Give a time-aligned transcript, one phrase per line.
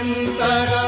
[0.00, 0.79] cantará.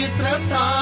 [0.00, 0.79] पवित्रस्थान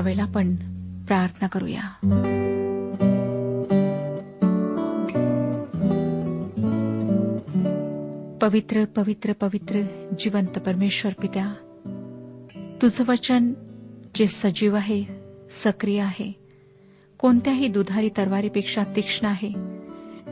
[0.00, 0.54] ह्यावेळेला आपण
[1.06, 1.80] प्रार्थना करूया.
[8.42, 9.80] पवित्र पवित्र पवित्र
[10.18, 11.52] जिवंत परमेश्वर पित्या
[12.82, 13.52] तुझं वचन
[14.14, 15.04] जे सजीव आहे
[15.50, 16.32] सक्रिय आहे
[17.18, 19.52] कोणत्याही दुधारी तरवारीपेक्षा तीक्ष्ण आहे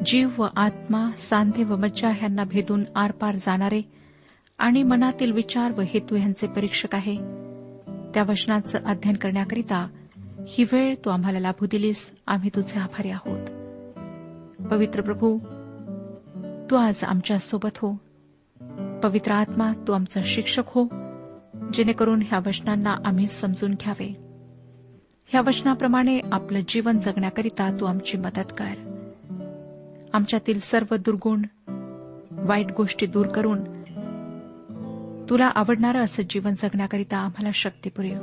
[0.07, 3.83] जीव व आत्मा सांधे व मज्जा ह्यांना भेदून आरपार जाणारे
[4.59, 7.17] आणि मनातील विचार व हेतू ह्यांचे परीक्षक आहे
[8.15, 9.89] त्या वचनाचं अध्ययन करण्याकरिता
[10.49, 12.17] ही वेळ तू आम्हाला लाभू दिलीस.
[12.27, 13.41] आम्ही तुझे आभारी आहोत.
[14.67, 15.39] पवित्र प्रभू
[16.71, 18.01] तू आज आमच्यासोबत हो.
[19.03, 20.85] पवित्र आत्मा तू आमचा शिक्षक हो
[21.73, 24.17] जेणेकरून ह्या वचनांना आम्ही समजून घ्यावे.
[25.27, 28.99] ह्या वचनाप्रमाणे आपलं जीवन जगण्याकरिता तू आमची मदत कर.
[30.13, 31.43] आमच्यातील सर्व दुर्गुण
[32.33, 33.78] वाईट गोष्टी दूर करून
[35.31, 38.21] तुला आवडणारं असं जीवन जगण्याकरिता आम्हाला शक्ती पुरेव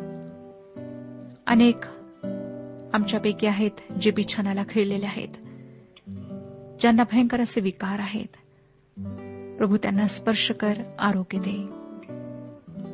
[1.48, 1.78] अनेक
[2.94, 5.28] आमच्यापैकी आहेत जे बिछानाला खिळलेले आहेत
[6.80, 8.38] ज्यांना भयंकर असे विकार आहेत.
[9.58, 11.70] प्रभू त्यांना स्पर्श कर आरोग्य दे.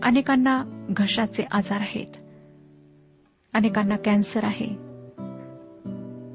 [0.04, 2.08] अनेकांना घशाचे आजार आहेत.
[3.54, 4.68] अनेकांना कॅन्सर आहे.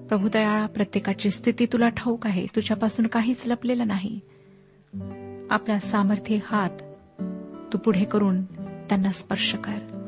[0.06, 2.46] प्रभू दयाळा प्रत्येकाची स्थिती तुला ठाऊक आहे.
[2.56, 4.20] तुझ्यापासून काहीच लपलेलं नाही.
[5.50, 6.82] आपला सामर्थ्य हात
[7.72, 8.44] तू पुढे करून
[8.88, 10.02] त्यांना स्पर्श कर.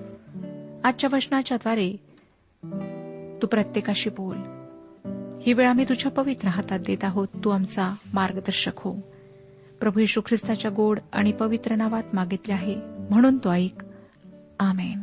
[0.85, 1.93] आजच्या वचनाच्याद्वारे
[3.43, 4.37] तू प्रत्येकाशी बोल.
[5.43, 7.29] ही वेळ आम्ही तुझ्या पवित्र हातात देत आहोत.
[7.45, 8.93] तू आमचा मार्गदर्शक हो.
[9.81, 12.77] प्रभू यशू ख्रिस्ताच्या गोड आणि पवित्र नावात मागितले आहे.
[13.11, 13.85] म्हणून तो ऐक.
[14.61, 15.03] आमेन.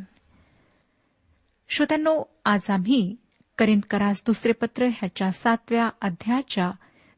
[1.70, 3.16] श्रोत्यांनो आज आम्ही
[3.58, 6.72] करिंदकरास दुसरे पत्र ह्याच्या सातव्या अध्यायाच्या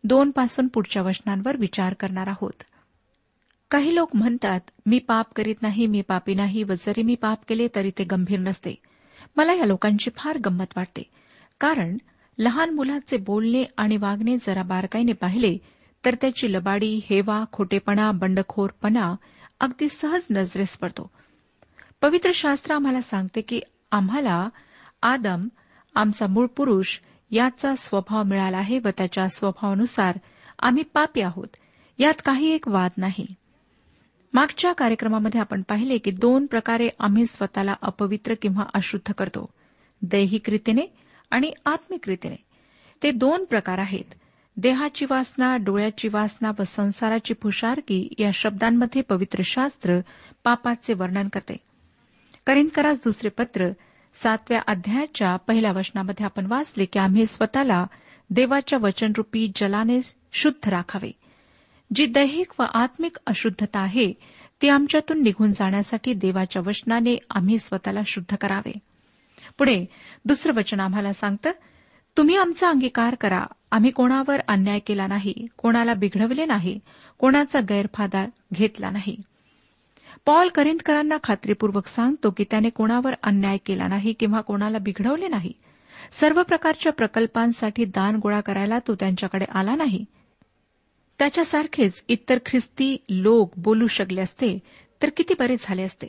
[0.03, 2.63] दोन पासून पुढच्या वचनांवर विचार करणार आहोत.
[3.71, 7.67] काही लोक म्हणतात मी पाप करीत नाही मी पापी नाही व जरी मी पाप केले
[7.75, 8.75] तरी ते गंभीर नसते.
[9.35, 11.03] मला या लोकांची फार गंमत वाटते.
[11.59, 11.97] कारण
[12.37, 15.57] लहान मुलाचे बोलणे आणि वागणे जरा बारकाईने पाहिले
[16.05, 19.15] तर त्याची लबाडी हेवा खोटेपणा बंडखोरपणा
[19.59, 21.11] अगदी सहज नजरेस पडतो.
[22.01, 23.59] पवित्र शास्त्र आम्हाला सांगते की
[23.91, 24.49] आम्हाला
[25.01, 25.47] आदम
[25.95, 26.99] आमचा मूळ पुरुष
[27.31, 30.17] याचा स्वभाव मिळाला आहे व त्याच्या स्वभावानुसार
[30.59, 31.47] आम्ही पापी आहोत.
[31.99, 33.25] यात काही एक वाद नाही.
[34.33, 39.49] मागच्या कार्यक्रमामध्ये आपण पाहिले की दोन प्रकारे आम्ही स्वतःला अपवित्र किंवा अशुद्ध करतो.
[40.01, 40.81] दैहिक रीतीने
[41.31, 42.35] आणि आत्मिक रीतीने.
[43.03, 44.13] ते दोन प्रकार आहेत.
[44.57, 49.99] देहाची वासना डोळ्याची वासना व संसाराची फुशारकी या शब्दांमध्ये पवित्र शास्त्र
[50.43, 51.57] पापाचे वर्णन करते.
[52.47, 53.69] करिंदकरास दुसरे पत्र
[54.13, 57.85] सातव्या अध्यायाच्या पहिल्या वचनामध्ये आपण वाचले की आम्ही स्वतःला
[58.29, 59.99] देवाच्या वचनरूपी जलाने
[60.33, 61.11] शुद्ध राखावे.
[61.95, 64.13] जी दैहिक व आत्मिक अशुद्धता आहे
[64.61, 68.71] ती आमच्यातून निघून जाण्यासाठी देवाच्या वचनाने आम्ही स्वतःला शुद्ध करावे.
[69.57, 69.85] पुढे
[70.25, 71.51] दुसरं वचन आम्हाला सांगतं
[72.17, 73.45] तुम्ही आमचा अंगीकार करा.
[73.71, 76.79] आम्ही कोणावर अन्याय केला नाही कोणाला बिघडवले नाही
[77.19, 79.15] कोणाचा गैरफायदा घेतला नाही.
[80.25, 85.51] पॉल करिंदकरांना खात्रीपूर्वक सांगतो की त्याने कोणावर अन्याय केला नाही किंवा कोणाला बिघडवले नाही.
[86.11, 90.05] सर्व प्रकारच्या प्रकल्पांसाठी दान गोळा करायला तो त्यांच्याकडे आला नाही.
[91.19, 94.57] त्याच्यासारखेच इतर ख्रिस्ती लोक बोलू शकले असते
[95.01, 96.07] तर किती बरे झाले असते.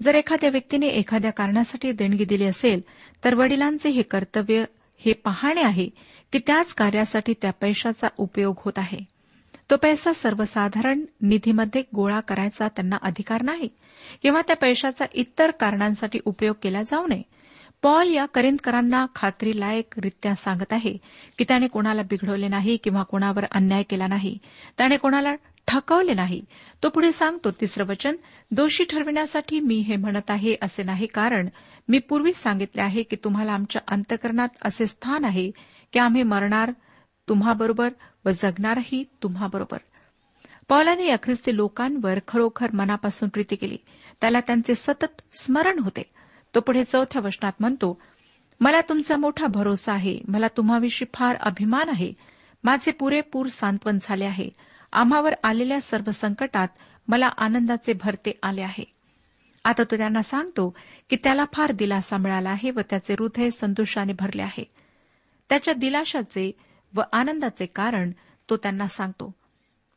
[0.00, 2.80] जर एखाद्या व्यक्तीने एखाद्या कारणासाठी देणगी दिली असेल
[3.24, 4.64] तर वडिलांचे हे कर्तव्य
[5.00, 5.88] हे पाहणे आहे
[6.32, 8.98] की त्याच कार्यासाठी त्या पैशाचा उपयोग होत आहे.
[9.70, 13.68] तो पैसा सर्वसाधारण निधीमध्ये गोळा करायचा त्यांना अधिकार नाही
[14.22, 17.22] किंवा त्या पैशाचा इतर कारणांसाठी उपयोग केला जाऊ नये
[17.84, 20.96] पॉल या करिंदकरांना खात्रीलायकरित्या सांगत आहे
[21.38, 24.38] की त्याने कोणाला बिघडवले नाही किंवा कोणावर अन्याय केला नाही.
[24.78, 25.34] त्याने कोणाला
[25.68, 26.44] ठकवले नाही.
[26.82, 28.16] तो पुढे सांगतो तिसरं वचन
[28.50, 31.48] दोषी ठरविण्यासाठी मी हे म्हणत आहे असे नाही कारण
[31.88, 35.50] मी पूर्वीच सांगितले आहे की तुम्हाला आमच्या अंतकरणात असे स्थान आहे
[35.92, 36.72] की आम्ही मरणार
[37.28, 37.88] तुम्हाबरोबर
[38.24, 39.78] व जगणारही तुम्हाबरोबर.
[40.68, 43.76] पौलाने या ख्रिस्ती लोकांवर खरोखर मनापासून प्रीती केली.
[44.20, 46.13] त्याला त्यांचे सतत स्मरण होते.
[46.54, 48.00] तो पुढे चौथ्या वचनात म्हणतो
[48.60, 50.20] मला तुमचा मोठा भरोसा आहे.
[50.28, 52.12] मला तुम्हाविषयी फार अभिमान आहे.
[52.64, 54.50] माझे पुरेपूर सांत्वन झाले आहे.
[54.92, 56.68] आम्हावर आलेल्या सर्व संकटात
[57.08, 58.84] मला आनंदाचे भरते आले आहे.
[59.64, 60.76] आता तो त्यांना सांगतो
[61.10, 64.64] की त्याला फार दिलासा मिळाला आहे व त्याचे हृदय संतोषाने भरले आहे.
[65.48, 66.52] त्याच्या दिलाशाचे
[66.94, 68.10] व आनंदाचे कारण
[68.50, 69.34] तो त्यांना सांगतो.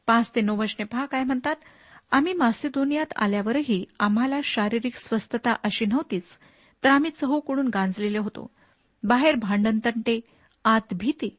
[0.08, 1.56] पाच ते नऊ वचने पहा काय म्हणतात
[2.12, 6.40] आम्ही मासिदोनियात आल्यावरही आम्हाला शारीरिक स्वस्थता अशी नव्हतीच.
[6.84, 8.52] तर आम्ही चहूकडून गांजलेले होतो.
[9.04, 10.20] बाहेर भांडणतंटे
[10.66, 11.30] आत भीती.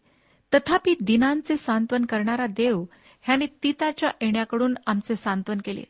[0.53, 2.85] तथापि दिनांचे सांत्वन करणारा देव
[3.23, 5.85] ह्याने तिताच्या येण्याकडून आमचे सांत्वन केले.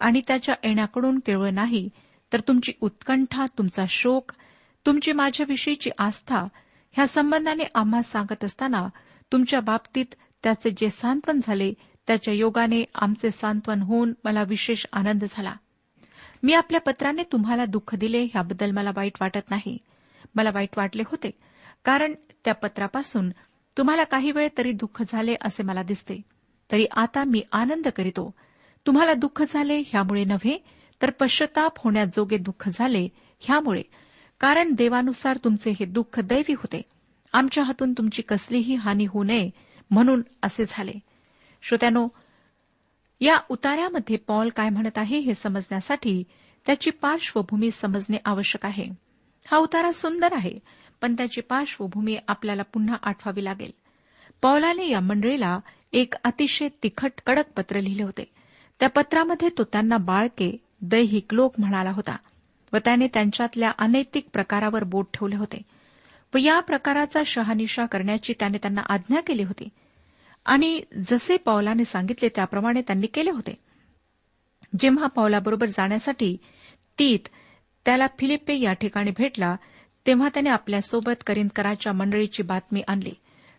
[0.00, 1.88] आणि त्याच्या येण्याकडून केवळ नाही
[2.32, 4.32] तर तुमची उत्कंठा तुमचा शोक
[4.86, 6.46] तुमची माझ्याविषयीची आस्था
[6.92, 8.86] ह्या संबंधाने आम्हा सांगत असताना
[9.32, 11.72] तुमच्या बाबतीत त्याचे जे सांत्वन झाले
[12.06, 15.52] त्याच्या योगाने आमचे सांत्वन होऊन मला विशेष आनंद झाला.
[16.42, 19.78] मी आपल्या पत्राने तुम्हाला दुःख दिले ह्याबद्दल मला वाईट वाटत नाही.
[20.34, 21.30] मला वाईट वाटले होते.
[21.84, 22.14] कारण
[22.44, 23.30] त्या पत्रापासून
[23.78, 26.22] तुम्हाला काही वेळ तरी दुःख झाले असे मला दिसते.
[26.72, 28.34] तरी आता मी आनंद करीतो.
[28.86, 30.64] तुम्हाला दुःख झाले ह्यामुळे नव्हे
[31.02, 33.08] तर पश्चताप होण्याजोगे दुःख झाले
[33.40, 33.82] ह्यामुळे.
[34.40, 36.82] कारण देवानुसार तुमचे हे दुःख दैवी होते.
[37.32, 39.50] आमच्या हातून तुमची कसलीही हानी होऊ नये
[39.90, 40.92] म्हणून असे झाले.
[41.62, 42.08] श्रोत्यानो
[43.20, 46.22] या उतार्यामध्ये पॉल काय म्हणत आहे हे समजण्यासाठी
[46.66, 48.84] त्याची पार्श्वभूमी समजणे आवश्यक आहे.
[49.46, 50.58] हा उतारा सुंदर आहे
[51.00, 53.70] पण त्याची पार्श्वभूमी आपल्याला पुन्हा आठवावी लागेल.
[54.42, 55.58] पौलाने या मंडळीला
[55.92, 58.24] एक अतिशय तिखट कडक पत्र लिहिले होते.
[58.80, 62.16] त्या पत्रामध्ये तो त्यांना बाळके दैहिक लोक म्हणाला होता
[62.72, 65.62] व त्याने त्यांच्यातल्या अनैतिक प्रकारावर बोट ठेवले होते.
[66.34, 69.68] व या प्रकाराचा शहानिशा करण्याची त्याने त्यांना आज्ञा केली होती.
[70.48, 73.54] आणि जसे पौलाने सांगितले त्याप्रमाणे त्यांनी केले होते.
[74.80, 76.36] जेव्हा पावलाबरोबर जाण्यासाठी
[76.98, 77.28] तीत
[77.84, 79.56] त्याला फिलिप्पे या ठिकाणी भेटला
[80.06, 83.12] तेव्हा त्याने आपल्यासोबत करिंदकराच्या मंडळीची बातमी आणली.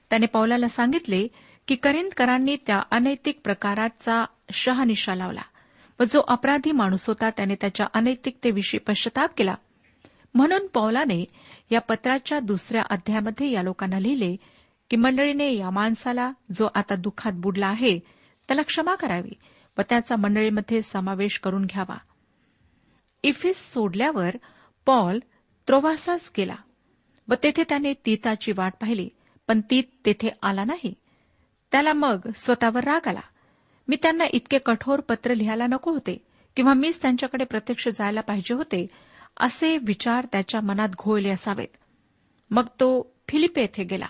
[0.10, 1.28] त्याने पौलाला सांगितले
[1.68, 5.42] की करिंदकरांनी त्या अनैतिक प्रकाराचा शहानिशा लावला
[6.00, 9.56] व जो अपराधी माणूस होता त्याने त्याच्या अनैतिकतेविषयी पश्चाताप केला.
[10.36, 11.26] म्हणून पौलाने
[11.72, 14.36] या पत्राच्या दुसऱ्या अध्यायामध्ये या लोकांना लिहिले
[14.90, 18.00] की मंडळीने या माणसाला जो आता दुःखात बुडला आहे
[18.48, 19.32] त्याला क्षमा करावी
[19.78, 21.98] व त्याचा मंडळीमध्ये समावेश करून घ्यावा.
[23.24, 24.36] इफिस सोडल्यावर
[24.86, 25.20] पॉल
[25.68, 26.56] त्रोवासास गेला
[27.28, 29.10] व तेथे त्याने तीताची वाट पाहिली
[29.48, 30.94] पण तीत तेथे आला नाही.
[31.72, 33.22] त्याला मग स्वतःवर राग आला.
[33.88, 36.18] मी त्यांना इतके कठोर पत्र लिहायला नको होते
[36.56, 38.88] किंवा मीच त्यांच्याकडे प्रत्यक्ष जायला पाहिजे होते
[39.40, 41.78] असे विचार त्याच्या मनात घोळले असावेत.
[42.52, 44.08] मग तो फिलिपे येथे गेला.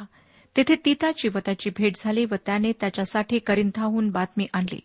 [0.58, 4.80] तेथे तीताची व त्याची भेट झाली व त्याने त्याच्यासाठी करिंथाहून बातमी आणली.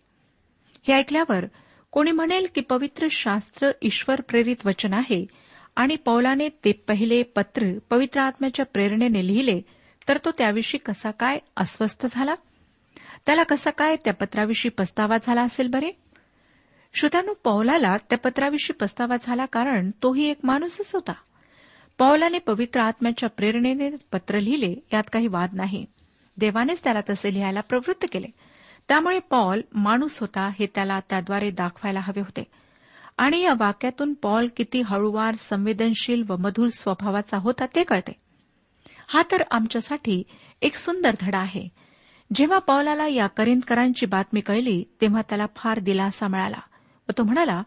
[0.89, 1.45] हे ऐकल्यावर
[1.91, 5.27] कोणी म्हणेल की पवित्र शास्त्र ईश्वर प्रेरित वचन आहे
[5.77, 9.61] आणि पौलाने ते पहिले पत्र पवित्र आत्म्याच्या प्रेरणेने लिहिले
[10.09, 12.35] तर तो त्याविषयी कसा काय अस्वस्थ झाला?
[13.27, 15.91] त्याला कसा काय त्या पत्राविषयी पस्तावा झाला असेल बरे?
[16.95, 21.13] श्रोत्यानो पौलाला त्या पत्राविषयी पस्तावा झाला कारण तोही एक माणूसच होता.
[21.99, 25.85] पौलाने पवित्र आत्म्याच्या प्रेरणेने पत्र लिहिले यात काही वाद नाही.
[26.37, 28.27] देवानेच त्याला तसे लिहायला प्रवृत्त केले.
[28.89, 32.43] त्यामुळे पॉल माणूस होता हे त्याला त्याद्वारे दाखवायला हवे होते.
[33.19, 38.13] आणि या वाक्यातून पॉल किती हळूवार संवेदनशील व मधुर स्वभावाचा होता ते कळते.
[39.09, 40.23] हा तर आमच्यासाठी
[40.63, 41.69] एक सुंदर धडा आहे.
[42.35, 46.61] जेव्हा पॉलाला या करिंदकरांची बातमी कळली तेव्हा त्याला फार दिलासा मिळाला
[47.09, 47.63] व तो म्हणाला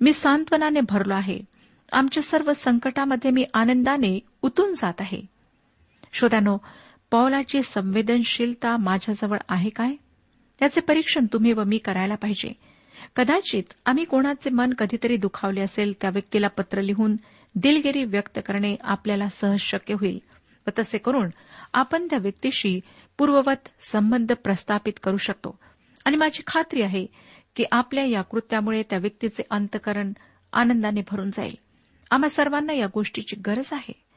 [0.00, 1.57] मी सांत्वनाने भरलो आहे.
[1.92, 5.22] आमच्या सर्व संकटामध्ये मी आनंदाने उतून जात आहे.
[6.12, 6.58] श्रोत्यानो
[7.10, 9.92] पौलाची संवेदनशीलता माझ्याजवळ आहे काय?
[10.58, 12.52] त्याचे परीक्षण तुम्ही व मी करायला पाहिजे.
[13.16, 17.16] कदाचित आम्ही कोणाचे मन कधीतरी दुखावले असेल त्या व्यक्तीला पत्र लिहून
[17.54, 20.18] दिलगिरी व्यक्त करणे आपल्याला सहज शक्य होईल
[20.66, 21.28] व तसे करून
[21.74, 22.80] आपण त्या व्यक्तीशी
[23.18, 25.58] पूर्ववत संबंध प्रस्थापित करू शकतो.
[26.04, 27.06] आणि माझी खात्री आहे
[27.56, 30.12] की आपल्या या कृत्यामुळे त्या व्यक्तीचे अंतकरण
[30.52, 31.54] आनंदाने भरून जाईल.
[32.10, 34.08] आम्हा सर्वांना या गोष्टीची गरज आहे.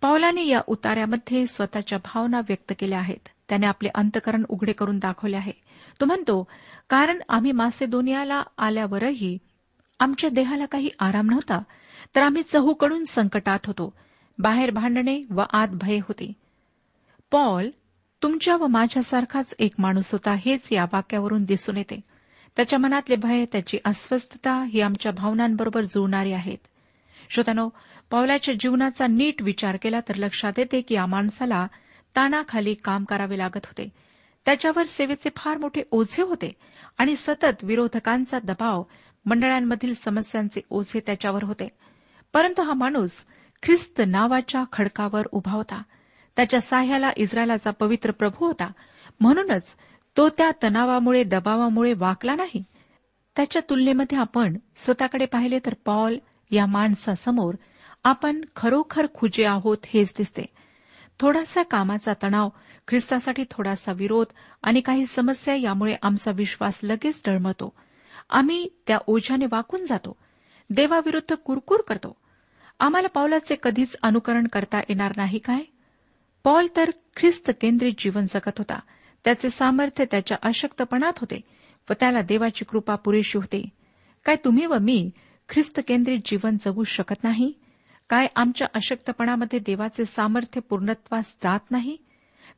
[0.00, 3.28] पावलाने या उतार्यामध्ये स्वतःच्या भावना व्यक्त केल्या आहेत.
[3.48, 5.52] त्याने आपले अंतकरण उघडे करून दाखवले आहे.
[6.00, 6.48] तो म्हणतो
[6.88, 9.38] कारण आम्ही मासेदोनियाला आल्यावरही
[10.00, 11.62] आमच्या देहाला काही आराम नव्हता
[12.16, 13.94] तर आम्ही चहूकडून संकटात होतो.
[14.38, 16.32] बाहेर भांडणे व आत भय होते.
[17.30, 17.70] पॉल
[18.22, 22.00] तुमच्या व माझ्यासारखाच एक माणूस होता हेच या वाक्यावरून दिसून येते.
[22.56, 26.58] त्याच्या मनातले भय त्याची अस्वस्थता ही आमच्या भावनांबरोबर जुळणारी आहेत.
[27.30, 27.68] श्रोतानो
[28.10, 31.66] पावलाच्या जीवनाचा नीट विचार केला तर लक्षात येते की या माणसाला
[32.16, 33.88] ताणाखाली काम करावे लागत होते.
[34.44, 36.52] त्याच्यावर सेवेचे फार मोठे ओझे होते
[36.98, 38.82] आणि सतत विरोधकांचा दबाव
[39.26, 41.68] मंडळांमधील समस्यांचे ओझे त्याच्यावर होते.
[42.32, 43.24] परंतु हा माणूस
[43.62, 45.82] ख्रिस्त नावाच्या खडकावर उभा होता.
[46.36, 48.72] त्याच्या साह्याला इस्रायलाचा पवित्र प्रभू होता.
[49.20, 49.74] म्हणूनच
[50.16, 52.64] तो त्या तणावामुळे दबावामुळे वाकला नाही.
[53.36, 56.18] त्याच्या तुलनेमध्ये आपण स्वतःकडे पाहिले तर पॉल
[56.54, 57.54] या माणसासमोर
[58.04, 60.42] आपण खरोखर खुजे आहोत हेच दिसते.
[61.20, 62.48] थोडासा कामाचा तणाव
[62.88, 64.26] ख्रिस्तासाठी थोडासा विरोध
[64.62, 67.72] आणि काही समस्या यामुळे आमचा विश्वास लगेच डळमतो
[68.30, 70.16] आम्ही त्या ओझ्याने वाकून जातो.
[70.70, 72.16] देवाविरुद्ध कुरकुर करतो.
[72.80, 75.62] आम्हाला पावलाचे कधीच अनुकरण करता येणार नाही काय?
[76.44, 78.78] पॉल तर ख्रिस्त केंद्रित जीवन जगत होता.
[79.24, 81.40] त्याचे सामर्थ्य त्याच्या अशक्तपणात होते
[81.90, 83.68] व त्याला देवाची कृपा पुरेशी होते.
[84.24, 85.10] काय तुम्ही व मी
[85.48, 87.52] ख्रिस्त केंद्रित जीवन जगू शकत नाही?
[88.08, 91.96] काय आमच्या अशक्तपणामध्ये देवाचे सामर्थ्य पूर्णत्वास जात नाही?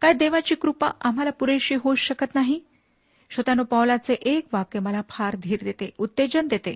[0.00, 2.60] काय देवाची कृपा आम्हाला पुरेशी होऊ शकत नाही?
[3.30, 6.74] श्रोतानु पावलाचे एक वाक्य मला फार धीर देते उत्तेजन देते.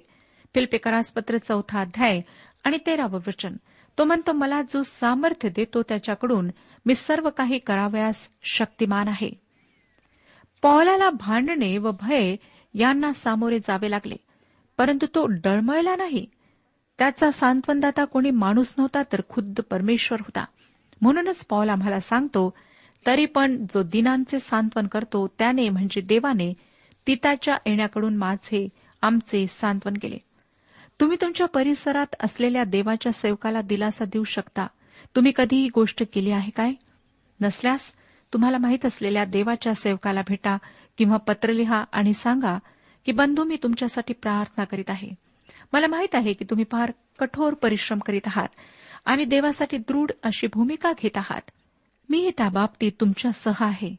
[0.55, 2.21] फिल्पेकरासपत्र चौथा अध्याय
[2.65, 3.57] आणि तेरावं वचन.
[3.99, 6.51] तो म्हणतो मला जो सामर्थ्य देतो त्याच्याकडून
[6.87, 9.31] मी सर्व काही करावयास शक्तिमान आहे.
[10.63, 12.37] पौलाला भांडणे व भय
[12.75, 14.17] यांना सामोरे जावे लागले.
[14.81, 16.27] परंतु तो डळमळला नाही.
[16.99, 20.45] त्याचा सांत्वनदाता कोणी माणूस नव्हता तर खुद्द परमेश्वर होता.
[21.01, 22.55] म्हणूनच पॉल आम्हाला सांगतो
[23.07, 26.55] तरी पण जो दिनांचे सांत्वन करतो त्याने म्हणजे देवाने
[27.07, 28.69] तिताच्या येण्याकडून माझे
[29.03, 30.19] आमचे सांत्वन केले.
[31.01, 34.67] तुम्ही तुमच्या परिसरात असलेल्या देवाच्या सेवकाला दिलासा देऊ शकता.
[35.17, 36.73] तुम्ही कधी ही गोष्ट केली आहे काय?
[37.41, 37.95] नसल्यास
[38.33, 40.59] तुम्हाला माहीत असलेल्या देवाच्या सेवकाला भेटा
[40.99, 42.59] किंवा पत्र लिहा आणि सांगा
[43.07, 45.09] की बंधू मी तुमच्यासाठी प्रार्थना करीत आहे.
[45.73, 48.49] मला माहीत आहे की तुम्ही फार कठोर परिश्रम करीत आहात
[49.05, 51.51] आणि देवासाठी दृढ अशी भूमिका घेत आहात.
[52.09, 53.97] मी त्या बाबतीत तुमच्यासह आहे.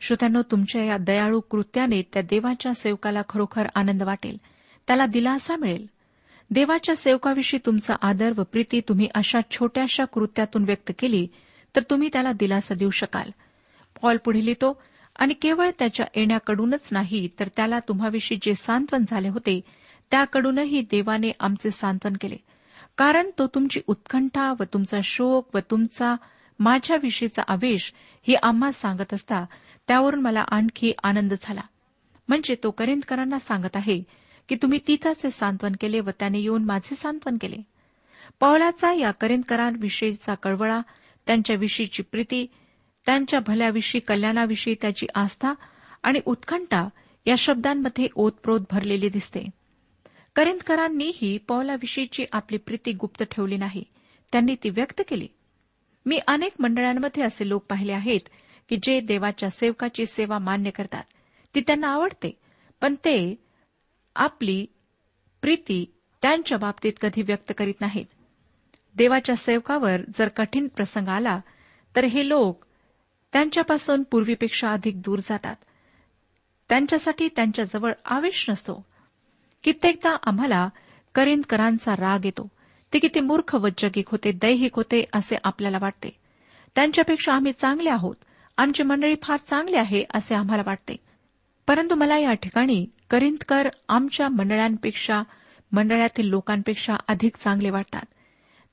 [0.00, 4.36] श्रोत्यानो तुमच्या या दयाळू कृत्याने त्या देवाच्या सेवकाला खरोखर आनंद वाटेल.
[4.86, 5.86] त्याला दिलासा मिळेल.
[6.50, 11.28] देवाच्या सेवकाविषयी तुमचा आदर व प्रीती तुम्ही अशा छोट्याशा कृत्यातून व्यक्त केली
[11.76, 13.30] तर तुम्ही त्याला दिलासा देऊ शकाल.
[14.02, 14.82] पॉल पुढे लिहितो
[15.20, 19.60] आणि केवळ त्याच्या येण्याकडूनच नाही तर त्याला तुम्हाविषयी जे सांत्वन झाले होते
[20.10, 22.36] त्याकडूनही देवाने आमचे सांत्वन केले.
[22.98, 26.14] कारण तो तुमची उत्कंठा व तुमचा शोक व तुमचा
[26.58, 29.44] माझ्याविषयीचा आवेश ही आम्हा सांगत असता
[29.88, 31.60] त्यावरून मला आणखी आनंद झाला.
[32.28, 34.02] म्हणजे तो करिंदकरांना सांगत आहे
[34.48, 37.56] की तुम्ही तिथाचे सांत्वन केले व त्याने येऊन माझे सांत्वन केले.
[38.40, 40.80] पौलाचा या करेंदकरांविषयीचा कळवळा
[41.26, 42.46] त्यांच्याविषयीची प्रीती
[43.06, 45.52] त्यांच्या भल्याविषयी कल्याणाविषयी त्याची आस्था
[46.02, 46.88] आणि उत्कंठा
[47.26, 49.44] या शब्दांमध्ये ओतप्रोत भरलेली दिसते.
[50.36, 53.84] करिंदकरांनीही पौलाविषयीची आपली प्रीती गुप्त ठेवली नाही.
[54.32, 55.28] त्यांनी ती व्यक्त केली.
[56.06, 58.20] मी अनेक मंडळांमध्ये असे लोक पाहिले आहेत
[58.68, 61.04] की जे देवाच्या सेवकाची सेवा मान्य करतात.
[61.54, 62.38] ती त्यांना आवडते
[62.80, 63.34] पण ते
[64.16, 64.66] आपली
[65.42, 68.06] प्रीती त्यांच्या बाबतीत कधी व्यक्त करीत नाहीत.
[68.94, 71.40] देवाच्या सेवकावर जर कठीण प्रसंग आला
[71.96, 72.64] तर हे लोक
[73.32, 75.56] त्यांच्यापासून पूर्वीपेक्षा अधिक दूर जातात.
[76.68, 78.86] त्यांच्यासाठी त्यांच्याजवळ आवेश नसतो.
[79.62, 80.68] कित्येकदा आम्हाला
[81.14, 82.48] करिंदकरांचा राग येतो.
[82.92, 86.08] ते किती मूर्ख वैजगिक होते दैहिक होते असे आपल्याला वाटते.
[86.74, 88.16] त्यांच्यापेक्षा आम्ही चांगले आहोत.
[88.58, 90.96] आमची मंडळी फार चांगली आहे असे आम्हाला वाटते.
[91.66, 95.22] परंतु मला या ठिकाणी करिंदकर आमच्या मंडळांपेक्षा
[95.72, 98.04] मंडळातील लोकांपेक्षा अधिक चांगले वाटतात.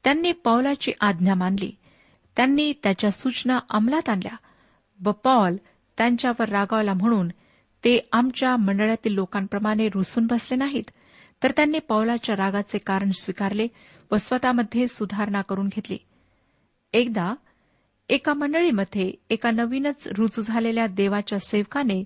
[0.04, 1.72] त्यांनी पौलाची आज्ञा मानली.
[2.36, 4.36] त्यांनी त्याच्या सूचना अंमलात आणल्या.
[5.06, 5.56] व पॉल
[5.98, 7.28] त्यांच्यावर रागावला म्हणून
[7.84, 10.84] ते आमच्या मंडळातील लोकांप्रमाणे रुसून बसले नाहीत.
[11.44, 13.68] तर त्यांनी पौलाच्या रागाचे कारण स्वीकारले
[14.12, 15.98] व स्वतःमध्ये सुधारणा करून घेतली.
[16.94, 17.34] एकदा
[18.10, 22.04] एका मंडळीमध्ये एका नवीनच रुजू झालेल्या देवाच्या सेवकाने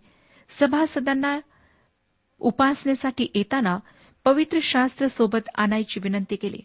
[0.49, 1.39] सभासदांना
[2.39, 3.77] उपासनेसाठी येताना
[4.25, 6.59] पवित्र शास्त्र सोबत आणायची विनंती केली.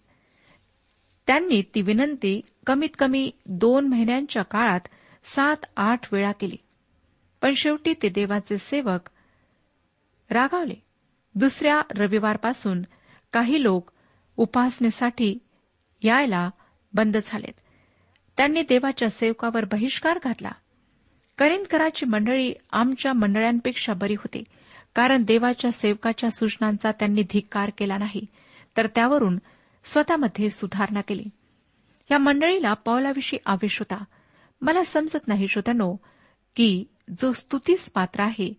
[1.26, 4.80] त्यांनी ती विनंती कमीत कमी दोन महिन्यांच्या काळात
[5.26, 6.56] सात आठ वेळा केली.
[7.42, 9.10] पण शेवटी ते देवाचे सेवक
[10.30, 10.74] रागावले.
[11.34, 12.82] दुसऱ्या रविवारपासून
[13.32, 13.90] काही लोक
[14.36, 15.38] उपासनेसाठी
[16.02, 16.50] यायला
[16.92, 17.52] बंद झालेत.
[18.36, 20.50] त्यांनी देवाच्या सेवकावर बहिष्कार घातला.
[21.38, 24.44] करिंदकराची मंडळी आमच्या मंडळांपेक्षा बरी होती.
[24.94, 28.26] कारण देवाच्या सेवकाच्या सूचनांचा त्यांनी धिक्कार केला नाही
[28.76, 29.38] तर त्यावरून
[29.84, 31.24] स्वतःमध्ये सुधारणा केली.
[32.10, 34.04] या मंडळीला पौलाविषयी आवेश होता.
[34.60, 35.96] मला समजत नाही श्रोत्यानो
[36.56, 36.84] की
[37.22, 38.54] जो स्तुतीस पात्र आहे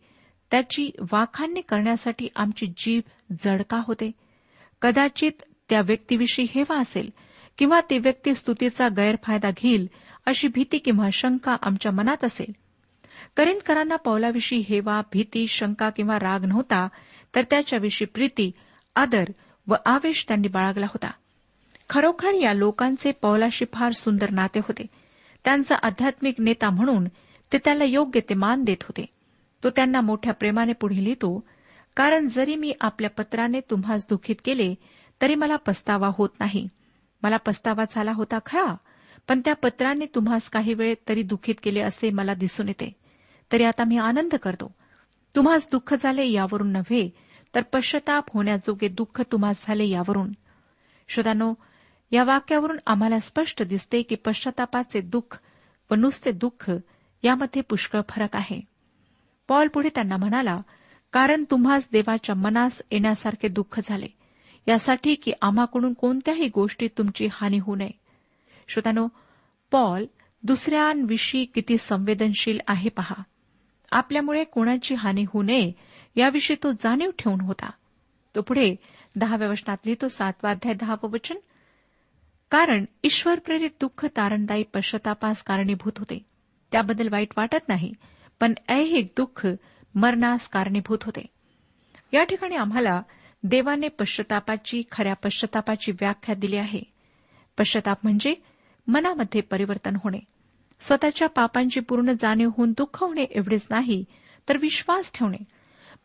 [0.52, 3.02] त्याची वाखाणणी करण्यासाठी आमची जीभ
[3.40, 4.12] जड का होते.
[4.82, 5.32] कदाचित
[5.70, 7.10] त्या व्यक्तीविषयी हेवा असेल
[7.58, 9.90] किंवा ती व्यक्ती स्तुतीचा गैरफायदा घेईल
[10.26, 12.52] अशी भीती किंवा शंका आमच्या मनात असेल.
[13.38, 16.88] करिंदकरांना पौलाविषयी हेवा भीती शंका किंवा राग नव्हता
[17.36, 18.52] तर त्याच्याविषयी प्रीती
[18.96, 19.24] आदर
[19.68, 21.12] व आवेश त्यांनी बाळगला होता.
[21.90, 24.86] खरोखर या लोकांचे पौलाशी फार सुंदर नाते होते.
[25.44, 27.08] त्यांचा आध्यात्मिक नेता म्हणून
[27.54, 29.06] ते त्याला योग्य ते मान देत होते.
[29.64, 31.44] तो त्यांना मोठ्या प्रेमाने पुढे लिहितो
[31.96, 34.76] कारण जरी मी आपल्या पत्राने तुम्हास दुःखित केले
[35.22, 36.68] तरी मला पस्तावा होत नाही.
[37.24, 38.76] मला पस्तावा झाला होता खरा
[39.28, 42.96] पण त्या पत्राने तुम्हास काही वेळ तरी दुःखित केले असे मला दिसून येते.
[43.52, 44.76] तरी आता मी आनंद करतो.
[45.36, 47.10] तुम्हास दुःख झाले यावरून नव्हे
[47.56, 50.32] तर पश्चाताप होण्याजोगे दुःख तुम्हास झाले यावरून.
[51.08, 51.54] श्रोतानो
[52.12, 55.40] या वाक्यावरून आम्हाला स्पष्ट दिसते की पश्चातापाचे दुःख
[55.92, 56.72] व नुसते दुःख
[57.24, 58.62] यामध्ये पुष्कळ फरक आहे.
[59.48, 60.62] पॉल पुढे त्यांना म्हणाला
[61.12, 64.08] कारण तुम्हास देवाच्या मनास येण्यासारखे दुःख झाले.
[64.68, 67.90] यासाठी की आम्हाकडून कोणत्याही गोष्टीत तुमची हानी होऊ नये.
[68.68, 69.08] श्रोतानो
[69.72, 70.06] पॉल
[70.44, 73.24] दुसऱ्यांविषयी किती संवेदनशील आहे पहा.
[73.92, 75.72] आपल्यामुळे कोणाची हानी होऊ नये
[76.16, 77.70] याविषयी तो जाणीव ठेवून होता.
[78.36, 78.76] तो पुढे
[79.16, 81.36] दहाव्या वचनात लिहितो सातवाध्याय दहावं वचन
[82.52, 86.26] कारण ईश्वर प्रेरित दुःख तारणदायी पश्चातापास कारणीभूत होते.
[86.72, 87.94] त्याबद्दल वाईट वाटत नाही
[88.40, 89.48] पण ऐहिक दुःख
[89.96, 91.26] मरणास कारणीभूत होते.
[92.14, 93.02] या ठिकाणी आम्हाला
[93.44, 96.82] देवाने पश्चातापाची खऱ्या पश्चातापाची व्याख्या दिली आहे.
[97.58, 98.36] पश्चाताप म्हणजे
[98.88, 100.20] मनामध्ये परिवर्तन होणे.
[100.80, 104.06] स्वतःच्या पापांची पूर्ण जाणीव होऊन दुःख होणे एवढेच नाही
[104.50, 105.44] तर विश्वास ठेवणे.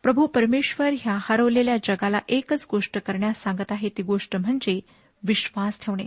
[0.03, 4.79] प्रभू परमेश्वर ह्या हरवलेल्या जगाला एकच गोष्ट करण्यास सांगत आहे ती गोष्ट म्हणजे
[5.23, 6.05] विश्वास ठेवणे.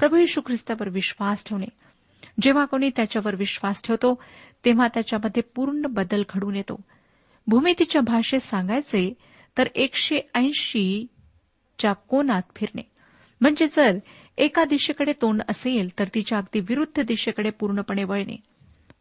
[0.00, 1.66] प्रभू यशू ख्रिस्तावर विश्वास ठेवणे.
[2.42, 4.22] जेव्हा कोणी त्याच्यावर विश्वास ठेवतो
[4.64, 6.80] तेव्हा त्याच्यामध्ये पूर्ण बदल घडून येतो.
[7.46, 9.14] भूमितीच्या भाषेत सांगायचे
[9.58, 12.82] तर एकशे ऐंशीच्या कोनात फिरणे.
[13.40, 13.98] म्हणजे जर
[14.38, 18.36] एका दिशेकडे तोंड असेल तर तिच्या अगदी विरुद्ध दिशेकडे पूर्णपणे वळणे.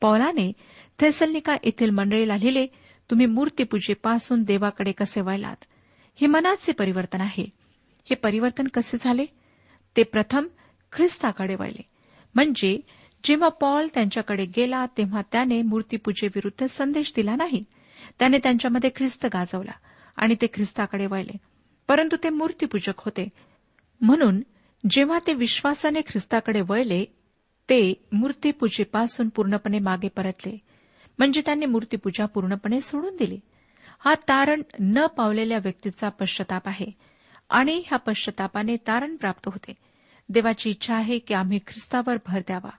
[0.02, 0.52] पौलाने
[1.00, 2.68] थेसलनिका येथील मंडळीला लिहिले
[3.10, 5.64] तुम्ही मूर्तीपूजेपासून देवाकडे कसे वळलात?
[6.22, 7.50] हे मनाचे परिवर्तन आहे.
[8.06, 9.26] हे परिवर्तन कसे झाले?
[9.98, 10.48] ते प्रथम
[10.92, 11.82] ख्रिस्ताकडे वळले.
[12.36, 12.80] म्हणजे
[13.24, 17.64] जेव्हा पॉल त्यांच्याकडे गेला तेव्हा त्याने मूर्तीपूजेविरुद्ध संदेश दिला नाही.
[18.20, 19.72] त्याने त्यांच्यामध्ये ख्रिस्त गाजवला
[20.16, 21.38] आणि ते ख्रिस्ताकडे वळले.
[21.88, 23.30] परंतु ते मूर्तीपूजक होते.
[24.02, 24.42] म्हणून
[24.92, 27.06] जेव्हा ते विश्वासाने ख्रिस्ताकडे वळले
[27.70, 30.58] ते मूर्तीपूजेपासून पूर्णपणे मागे परतले.
[31.18, 33.40] म्हणजे त्यांनी मूर्तीपूजा पूर्णपणे सोडून दिली.
[34.06, 36.86] हा तारण न पावलेल्या व्यक्तीचा पश्चाताप आहे
[37.50, 39.74] आणि ह्या पश्चातापाने तारण प्राप्त होते.
[40.30, 42.70] देवाची इच्छा आहे की आम्ही ख्रिस्तावर भर द्यावा.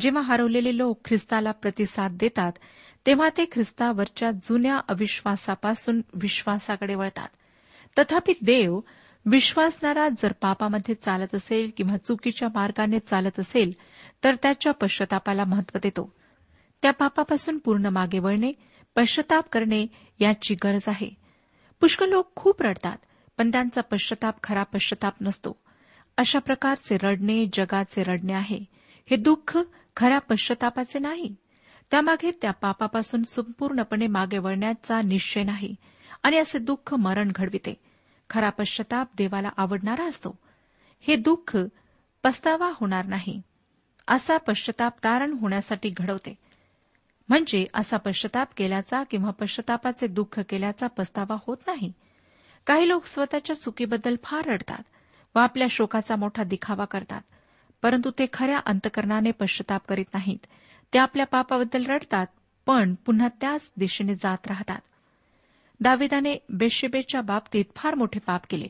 [0.00, 2.52] जेव्हा हरवलेले लोक ख्रिस्ताला प्रतिसाद देतात
[3.06, 7.28] तेव्हा ते ख्रिस्तावरच्या जुन्या अविश्वासापासून विश्वासाकडे वळतात.
[7.98, 8.80] तथापि देव
[9.26, 13.72] विश्वासणारा जर पापामध्ये चालत असेल किंवा चुकीच्या मार्गाने चालत असेल
[14.24, 16.12] तर त्याच्या पश्चातापाला महत्त्व देतो.
[16.82, 18.52] त्या पापापासून पूर्ण मागे वळणे
[18.96, 19.86] पश्चाताप करणे
[20.20, 21.10] याची गरज आहे.
[21.80, 22.96] पुष्कळ लोक खूप रडतात
[23.38, 25.56] पण त्यांचा पश्चाताप खरा पश्चाताप नसतो.
[26.16, 28.58] अशा प्रकारचे रडणे जगाचे रडणे आहे.
[29.10, 29.58] हे दुःख
[29.96, 31.34] खऱ्या पश्चातापाचे नाही.
[31.90, 35.74] त्यामागे त्या पापापासून संपूर्णपणे मागे वळण्याचा निश्चय नाही.
[36.22, 37.74] आणि असे दुःख मरण घडविते.
[38.30, 40.38] खरा पश्चाताप देवाला आवडणारा असतो.
[41.00, 41.58] हे दुःख
[42.22, 43.42] पस्तावा होणार नाही.
[44.08, 46.34] असा पश्चाताप तारण होण्यासाठी घडवते.
[47.28, 51.92] म्हणजे असा पश्चाताप केल्याचा किंवा पश्चातापाचे दुःख केल्याचा पस्तावा होत नाही.
[52.66, 54.82] काही लोक स्वतःच्या चुकीबद्दल फार रडतात.
[55.34, 57.20] व आपल्या शोकाचा मोठा दिखावा करतात.
[57.82, 60.46] परंतु ते खऱ्या अंतकरणाने पश्चाताप करीत नाहीत.
[60.94, 62.26] ते आपल्या पापाबद्दल रडतात
[62.66, 64.78] पण पुन्हा त्याच दिशेने जात राहतात.
[65.80, 68.66] दाविदाने बेशेबेच्या बाबतीत फार मोठे पाप केले.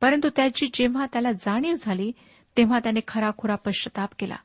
[0.00, 2.12] परंतु त्याची जेव्हा त्याला जाणीव झाली
[2.56, 4.36] तेव्हा त्याने खराखुरा पश्चाताप केला.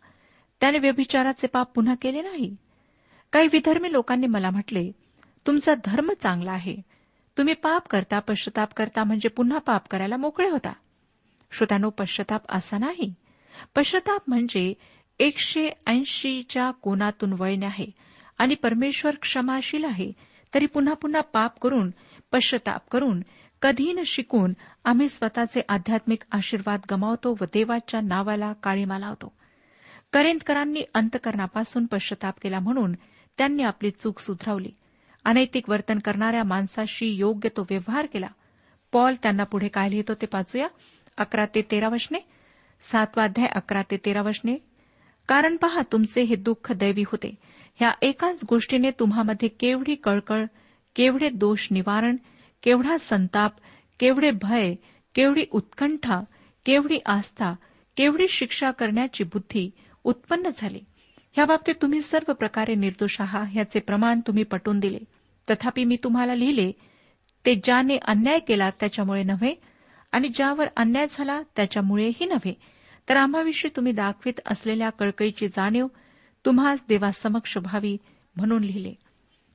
[0.60, 2.56] त्याने व्यभिचाराचे पाप पुन्हा केले नाही.
[3.32, 4.92] काही विधर्मी लोकांनी मला म्हटले
[5.48, 6.76] तुमचा धर्म चांगला आहे.
[7.38, 10.74] तुम्ही पाप करता पश्चाताप करता म्हणजे पुन्हा पाप करायला मोकळे होता.
[11.52, 13.14] श्रोत्यानो पश्चाताप असा नाही.
[13.76, 14.74] पश्चाताप म्हणजे
[15.20, 17.86] एकशे ऐंशीच्या कोनातून वळणे आहे
[18.38, 20.12] आणि परमेश्वर क्षमाशील आहे.
[20.54, 21.92] तरी पुन्हा पुन्हा पाप करून
[22.32, 23.22] पश्चाताप करून
[23.62, 24.54] कधी न शिकून
[24.86, 29.34] आम्ही स्वतःचे आध्यात्मिक आशीर्वाद गमावतो व देवाच्या नावाला काळीमा लावतो.
[30.14, 32.94] करेंदकरांनी अंतकरणापासून पश्चाताप केला म्हणून
[33.38, 34.72] त्यांनी आपली चूक सुधरवली.
[35.26, 38.28] अनैतिक वर्तन करणाऱ्या माणसाशी योग्य तो व्यवहार केला.
[38.92, 40.68] पॉल त्यांना पुढे काय लिहितो ते पाचूया
[41.20, 42.20] अकरा ते तेरा वचने
[42.84, 44.56] सातवाध्याय अकरा ते तेरा वचने
[45.30, 47.36] कारण पहा तुमचे हे दुःख दैवी होते.
[47.80, 50.46] ह्या एकाच गोष्टीने तुम्हामध्ये केवढी कळकळ
[50.96, 52.16] केवढे दोष निवारण
[52.64, 53.56] केवढा संताप
[54.00, 54.74] केवढे भय
[55.16, 56.20] केवढी उत्कंठा
[56.66, 57.54] केवढी आस्था
[57.98, 59.70] केवढी शिक्षा करण्याची बुद्धी
[60.04, 60.80] उत्पन्न झाली.
[61.34, 65.00] ह्या बाबतीत तुम्ही सर्व प्रकारे निर्दोष आहात ह्याचे प्रमाण तुम्ही पटवून दिले.
[65.48, 66.72] तथापि मी तुम्हाला लिहिले
[67.46, 69.54] ते ज्याने अन्याय केला त्याच्यामुळे नव्हे
[70.12, 72.54] आणि ज्यावर अन्याय झाला त्याच्यामुळेही नव्हे.
[73.10, 75.88] तर आम्हाविषयी तुम्ही दाखवित असलेल्या कळकळीची जाणीव
[76.46, 77.98] तुम्हाच देवासमक्ष व्हावी
[78.36, 78.94] म्हणून लिहिले.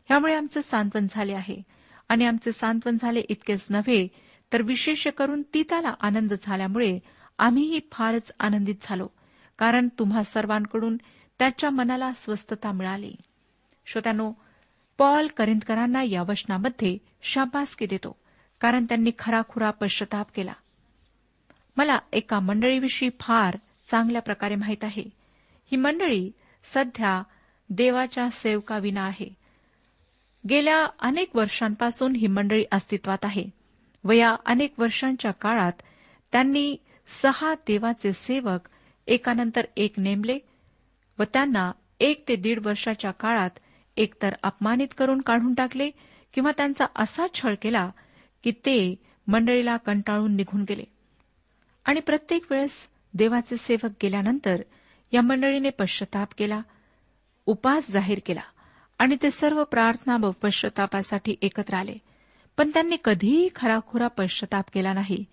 [0.08, 1.62] ह्यामुळे आमचे सांत्वन झाले आहे.
[2.08, 4.08] आणि आमचे सांत्वन झाले इतकेच नव्हे
[4.52, 6.98] तर विशेष करून तीताला आनंद झाल्यामुळे
[7.38, 9.06] आम्हीही फारच आनंदित झालो
[9.58, 10.96] कारण तुम्हा सर्वांकडून
[11.38, 13.14] त्याच्या मनाला स्वस्थता मिळाली.
[13.86, 14.32] श्रोत्यानो
[14.98, 18.16] पॉल करिंदकरांना या वचनामध्ये शाबासकी देतो.
[18.60, 20.52] कारण त्यांनी खराखुरा पश्चाताप केला.
[21.76, 23.56] मला एका मंडळीविषयी फार
[23.90, 25.04] चांगल्या प्रकारे माहीत आहे.
[25.70, 26.30] ही मंडळी
[26.64, 27.22] सध्या
[27.70, 29.34] देवाच्या सेवकाविना आहे.
[30.48, 33.44] गेल्या अनेक वर्षांपासून ही मंडळी अस्तित्वात आहे.
[34.04, 35.72] व या अनेक वर्षांच्या काळात
[36.32, 36.76] त्यांनी
[37.08, 38.68] सहा देवाचे सेवक
[39.06, 40.38] एकानंतर एक नेमले
[41.18, 43.50] व त्यांना एक ते दीड वर्षाच्या काळात
[43.96, 45.90] एकतर अपमानित करून काढून टाकले
[46.34, 47.90] किंवा त्यांचा असा छळ केला
[48.44, 48.94] की ते
[49.26, 50.84] मंडळीला कंटाळून निघून गेले.
[51.84, 54.62] आणि प्रत्येक वेळेस देवाचे सेवक गेल्यानंतर
[55.12, 56.60] या मंडळीने पश्चाताप केला
[57.46, 58.40] उपास जाहीर केला
[58.98, 61.94] आणि ते सर्व प्रार्थना व पश्चातापासाठी एकत्र आले.
[62.56, 65.24] पण त्यांनी कधीही खराखुरा पश्चाताप केला नाही.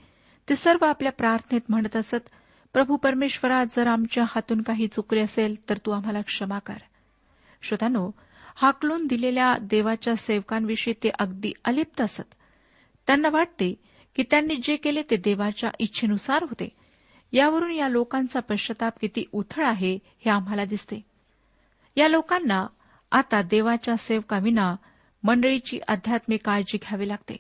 [0.50, 2.30] ते सर्व आपल्या प्रार्थनेत म्हणत असत
[2.74, 6.78] प्रभू परमेश्वरा जर आमच्या हातून काही चुकले असेल तर तू आम्हाला क्षमा कर.
[7.62, 8.12] श्रोतानो
[8.56, 12.34] हाकलून दिलेल्या देवाच्या सेवकांविषयी ते अगदी अलिप्त असत.
[13.12, 13.76] त्यांना वाटते
[14.16, 16.70] की त्यांनी जे केले ते देवाच्या इच्छेनुसार होते.
[17.32, 21.02] यावरून या लोकांचा पश्चाताप किती उथळ आहे हे आम्हाला दिसते.
[21.98, 22.68] या लोकांना
[23.12, 24.76] आता देवाच्या सेवकाविना
[25.24, 27.38] मंडळीची आध्यात्मिक काळजी घ्यावी लागते.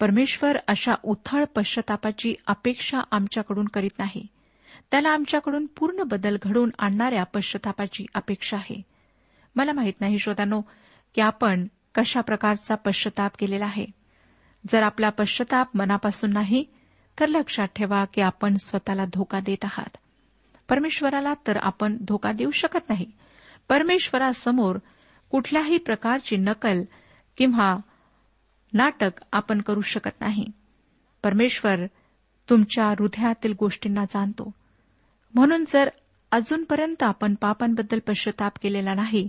[0.00, 4.26] परमेश्वर अशा उथळ पश्चातापाची अपेक्षा आमच्याकडून करीत नाही.
[4.90, 8.82] त्याला आमच्याकडून पूर्ण बदल घडवून आणणाऱ्या पश्चातापाची अपेक्षा आहे.
[9.56, 10.60] मला माहीत नाही श्रोत्यानो
[11.14, 13.97] की आपण कशा प्रकारचा पश्चाताप केलेला आहे.
[14.68, 16.64] जर आपला पश्चाताप मनापासून नाही
[17.20, 19.96] तर लक्षात ठेवा की आपण स्वतःला धोका देत आहात.
[20.68, 23.06] परमेश्वराला तर आपण धोका देऊ शकत नाही.
[23.68, 24.78] परमेश्वरासमोर
[25.30, 26.82] कुठल्याही प्रकारची नकल
[27.36, 27.76] किंवा
[28.72, 30.46] नाटक आपण करू शकत नाही.
[31.22, 31.86] परमेश्वर
[32.50, 34.50] तुमच्या हृदयातील गोष्टींना जाणतो.
[35.34, 35.88] म्हणून जर
[36.32, 39.28] अजूनपर्यंत आपण पापांबद्दल पश्चाताप केलेला नाही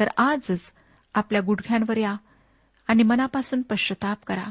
[0.00, 0.72] तर आजच
[1.14, 2.16] आपल्या गुडघ्यांवर या.
[2.86, 4.46] आणि मनापासून पश्चाताप करा.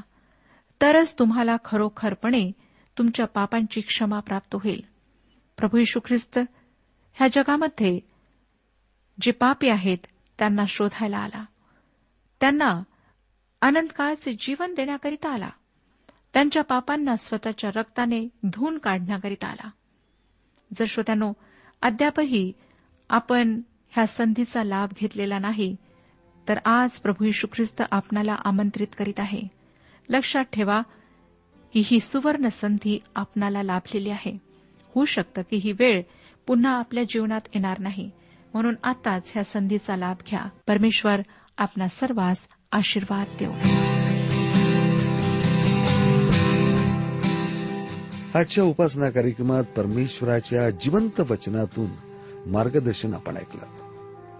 [0.81, 2.51] तरच तुम्हाला खरोखरपणे
[2.97, 4.81] तुमच्या पापांची क्षमा प्राप्त होईल.
[5.57, 6.39] प्रभू यशू ख्रिस्त
[7.13, 7.99] ह्या जगामध्ये
[9.21, 9.97] जे पापी आहेत
[10.39, 11.45] त्यांना शोधायला आला.
[12.39, 12.83] त्यांना
[13.61, 15.49] अनंतकाळचे जीवन देण्याकरिता आला.
[16.33, 19.69] त्यांच्या पापांना स्वतःच्या रक्ताने धुवून काढण्याकरिता आला.
[20.77, 21.33] जर श्रोत्यानो
[21.81, 22.51] अद्यापही
[23.09, 25.75] आपण ह्या संधीचा लाभ घेतलेला नाही
[26.49, 29.41] तर आज प्रभू यशू ख्रिस्त आपणाला आमंत्रित करीत आहे.
[30.09, 30.81] लक्षात ठेवा
[31.73, 34.37] की ही सुवर्ण संधी आपणाला लाभलेली आहे.
[34.95, 36.01] होऊ शकतं की ही वेळ
[36.47, 38.11] पुन्हा आपल्या जीवनात येणार नाही.
[38.53, 40.45] म्हणून आताच ह्या संधीचा लाभ घ्या.
[40.67, 41.21] परमेश्वर
[41.57, 43.51] आपणा सर्वांस आशीर्वाद देऊ.
[48.33, 51.89] आजच्या उपासना कार्यक्रमात परमेश्वराच्या जिवंत वचनातून
[52.45, 53.84] मार्गदर्शन आपण ऐकलं.